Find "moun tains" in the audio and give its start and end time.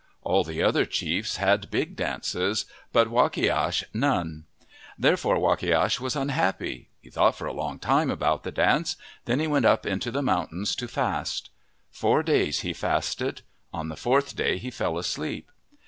10.23-10.75